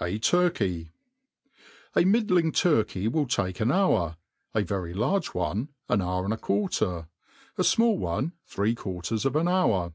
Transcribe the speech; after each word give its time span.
A 0.00 0.18
TURKEY. 0.18 0.90
A 1.96 2.04
middling 2.04 2.50
turkey 2.50 3.06
will 3.06 3.28
take 3.28 3.60
an 3.60 3.70
hour; 3.70 4.16
a 4.52 4.62
very 4.64 4.92
large 4.92 5.28
one, 5.34 5.68
an 5.88 6.02
hour 6.02 6.24
and 6.24 6.34
a 6.34 6.36
quarter; 6.36 7.06
a 7.56 7.62
fmall 7.62 7.96
one, 7.96 8.32
three 8.44 8.74
quarters 8.74 9.24
of 9.24 9.36
an 9.36 9.46
hour. 9.46 9.92